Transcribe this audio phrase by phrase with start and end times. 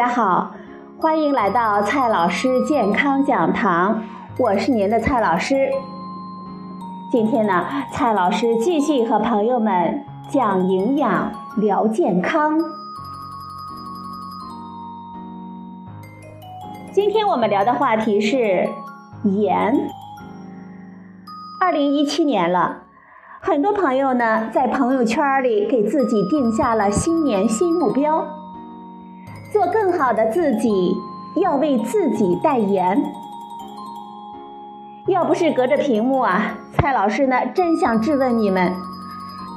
[0.00, 0.52] 大家好，
[0.98, 4.02] 欢迎来到蔡老师健康讲堂，
[4.38, 5.68] 我是您的蔡老师。
[7.12, 12.58] 今天呢，蔡老师继续和朋友们讲营养、聊健康。
[16.94, 18.66] 今天我们聊的话题是
[19.24, 19.90] 盐。
[21.60, 22.84] 二零一七年了，
[23.42, 28.26] 很多朋友呢在朋友圈里给自己定下了新年新目标，
[29.60, 30.96] 做更好的自己，
[31.36, 32.98] 要为自己代言。
[35.06, 38.72] 要不是隔着屏幕啊，蔡老师呢真想质问你们：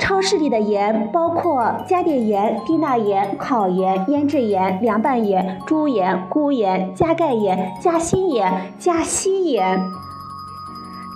[0.00, 9.80] 超市里的盐包括加碘盐、低钠盐、烤盐、腌制盐、凉拌盐、猪盐、菇盐、加钙盐、加锌盐、加硒盐。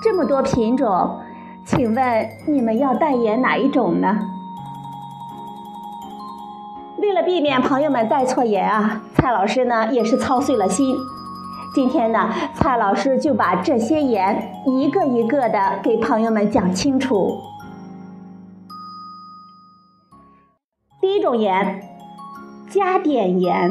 [0.01, 1.19] 这么多品种，
[1.65, 4.17] 请问你们要代言哪一种呢？
[6.99, 10.97] 为了避免朋友们带错盐啊，蔡老师呢也是操碎了心。
[11.75, 17.39] 今天呢，蔡老师就把这些盐一个一个的给朋友们讲清楚。
[21.03, 21.83] 第一种盐，
[22.71, 23.71] 加碘盐。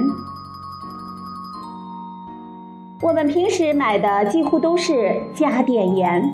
[3.02, 6.32] 我们平时买的几乎都是加碘盐，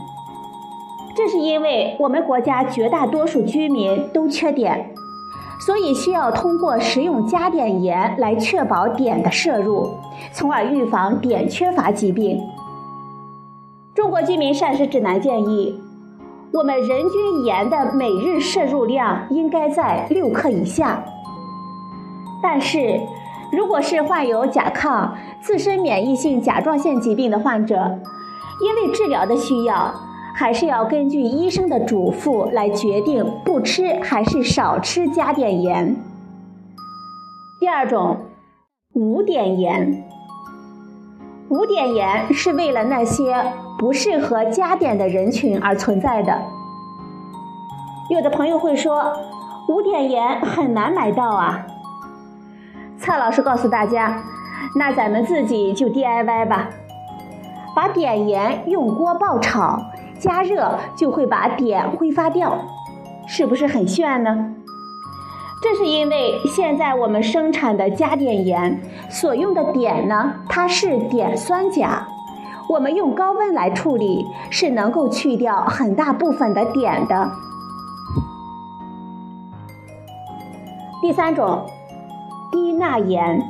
[1.15, 4.93] 这是因为我们国家绝大多数居民都缺碘，
[5.65, 9.89] 所以需要通过食用加碘盐来确保碘的摄入，
[10.33, 12.41] 从而预防碘缺乏疾病。
[13.93, 15.79] 中国居民膳食指南建议，
[16.51, 21.03] 我们人均盐的每日摄入量应该在六克以下，
[22.41, 22.99] 但是。
[23.53, 25.09] 如果是患有甲亢、
[25.41, 27.99] 自身免疫性甲状腺疾病的患者，
[28.61, 29.93] 因为治疗的需要，
[30.33, 35.95] 还是要根据医生的嘱咐来决定不吃还是少吃加碘盐。
[37.59, 38.17] 第二种，
[38.93, 40.03] 无碘盐。
[41.49, 46.41] 无碘盐是为了那些不适合加碘的人群而存在的。
[48.09, 49.13] 有的朋友会说，
[49.67, 51.67] 无碘盐很难买到啊。
[52.97, 54.23] 蔡老师告诉大家，
[54.77, 56.69] 那咱们自己就 DIY 吧，
[57.75, 59.79] 把碘盐用锅爆炒，
[60.21, 62.57] 加热就会把碘挥发掉，
[63.27, 64.53] 是不是很炫呢？
[65.63, 72.07] 这是因为现在我们生产的加碘盐所用的碘呢，它是碘酸钾，
[72.69, 77.31] 我们用高温来处理是能够去掉很大部分的碘的。
[81.01, 81.65] 第三种。
[82.51, 83.41] 低钠盐，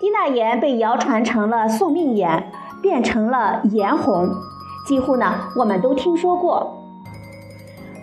[0.00, 2.50] 低钠盐被谣传成了送命盐，
[2.84, 4.28] 变成了盐红，
[4.86, 6.84] 几乎呢我们都听说过。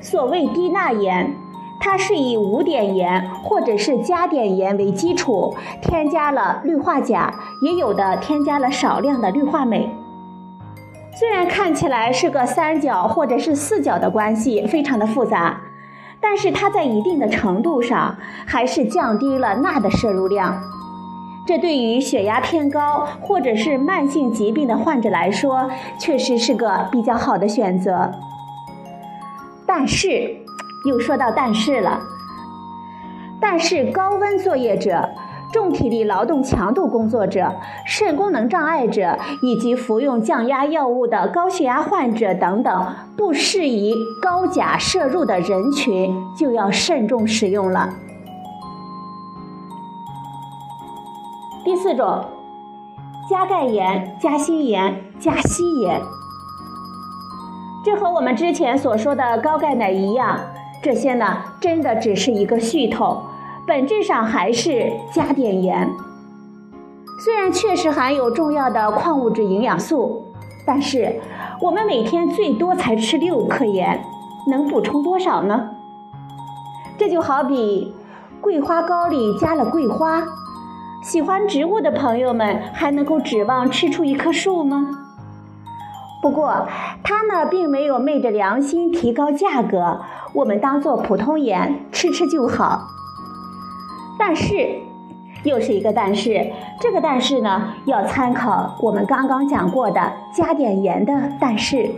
[0.02, 1.36] 所谓低钠盐，
[1.80, 7.31] 它是以无碘盐或者是加碘盐为基础，添加了氯化钾，
[7.62, 9.88] 也有的添加了少量的氯化镁。
[11.13, 15.62] 虽然看起来是个三角或者是四角的关系，非常的复杂。
[16.19, 18.16] 但是它在一定的程度上
[18.48, 20.59] 还是降低了钠的摄入量，
[21.47, 25.69] 这对于血压偏高或者是慢性疾病的患者来说，
[26.00, 28.12] 确实是个比较好的选择。
[29.66, 30.35] 但是，
[30.88, 32.00] 又说到但是了，
[33.40, 35.09] 但是高温作业者。
[35.51, 37.53] 重体力劳动强度工作者、
[37.85, 47.90] 肾功能障碍者以及服用降压药物的高血压患者等等不适宜高钾摄入的人群，就要慎重使用了。
[51.63, 52.25] 第四种，
[53.29, 56.01] 加钙盐、加锌盐、加硒盐，
[57.86, 60.39] 这和我们之前所说的高钙奶一样，
[60.81, 63.21] 这些呢，真的只是一个噱头。
[63.68, 65.88] 本质上还是加碘盐，
[67.24, 70.33] 虽然确实含有重要的矿物质营养素，
[70.65, 71.21] 但是
[71.62, 74.03] 我们每天最多才吃六克盐，
[74.47, 75.69] 能补充多少呢？
[76.97, 77.94] 这就好比
[78.41, 80.24] 桂花糕里加了桂花，
[81.01, 84.88] 喜欢植物的朋友们还能够指望吃出一棵树吗？
[86.21, 86.68] 不过
[87.03, 90.01] 它呢，并没有昧着良心提高价格，
[90.33, 92.88] 我们当做普通盐吃吃就好。
[94.19, 94.75] 但是，
[95.44, 101.89] 又是一个但是，这个但是呢，要参考我们刚刚讲过的加碘盐的但是。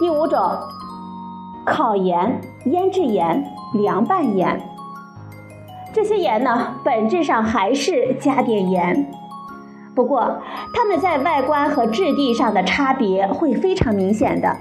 [0.00, 0.40] 第五种，
[1.64, 3.44] 烤盐、腌制盐、
[3.74, 4.60] 凉拌盐，
[5.94, 9.06] 这些盐呢，本质上还是加碘盐，
[9.94, 10.42] 不过
[10.74, 14.56] 它们在外观和质地上的差别会非常明显的。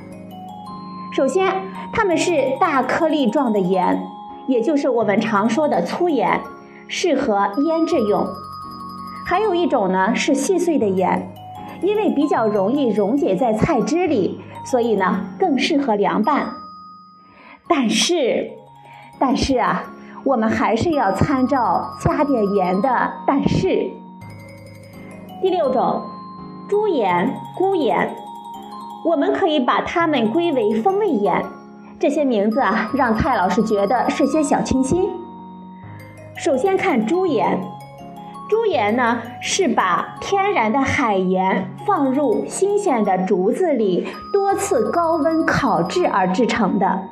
[1.12, 1.52] 首先，
[1.92, 4.02] 它们是大颗粒状的盐。
[4.46, 6.42] 也就是我们常说的粗盐，
[6.90, 8.26] 适合腌制用；
[9.26, 11.34] 还有一种呢是细碎的盐，
[11.82, 16.50] 因为比较容易溶解在菜汁里，所以呢更适合凉拌。
[17.70, 18.52] 但是，
[19.18, 19.93] 但是啊，
[20.24, 23.90] 我们还是要参照加点盐的但是。
[25.42, 26.02] 第六种，
[26.70, 28.16] 猪盐、菇盐，
[29.06, 31.44] 我们可以把它们归为风味盐。
[32.00, 35.10] 这些名字啊，让蔡老师觉得是些小清新。
[36.36, 37.62] 首先看猪盐，
[38.50, 47.04] 猪盐呢是把天然的海盐放入新鲜的竹子里，多次高温烤制而制成的。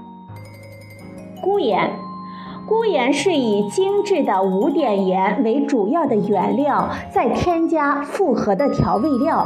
[1.42, 1.92] 菇盐，
[2.72, 9.46] 菇盐是以精致的无碘盐为主要的原料，再添加复合的调味料。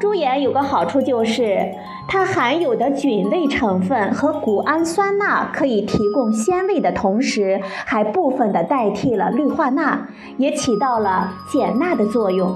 [0.00, 1.72] 猪盐有个好处就是，
[2.08, 12.52] 它含有的菌类成分和谷氨酸钠可以提供鲜味的同时，还部分的代替了氯化钠，也起到了减钠的作用。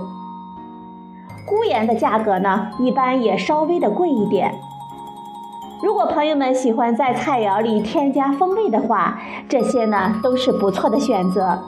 [1.46, 4.52] 菇盐的价格呢，一般也稍微的贵一点。
[5.84, 11.58] 如果朋友们喜欢在菜肴里添加风味的话，这些呢都是不错的选择。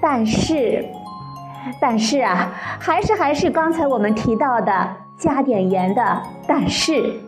[0.00, 0.82] 但是，
[1.78, 4.88] 但是啊，还是还是刚才我们提到的
[5.18, 7.20] 加点盐的但是。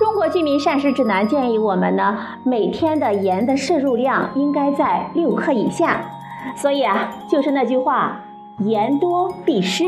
[0.00, 6.00] 中国居民膳食指南建议我们呢，每天的盐的摄入量应该在六克以下。
[6.56, 8.20] 所以啊，就是那句话，
[8.64, 9.84] 盐多必失。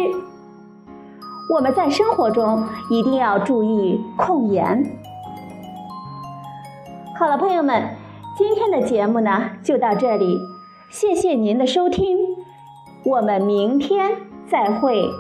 [1.50, 4.84] 我们在生活中一定要注意控盐。
[7.18, 7.96] 好了，朋友们，
[8.38, 10.38] 今天的节目呢就到这里，
[10.88, 12.16] 谢谢您的收听，
[13.04, 14.12] 我们明天
[14.48, 15.10] 再会。